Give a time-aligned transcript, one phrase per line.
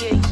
[0.00, 0.23] yeah.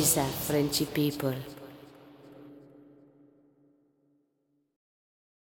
[0.00, 1.57] Frenchy people.